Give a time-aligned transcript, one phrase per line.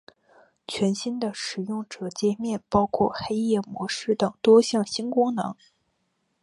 [0.67, 5.55] 全新的使用者界面包括黑夜模式等多项新功能。